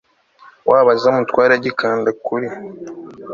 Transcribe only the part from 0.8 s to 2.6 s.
aze amutware agikanda kuri